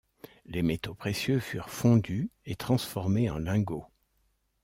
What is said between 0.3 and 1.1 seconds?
Les métaux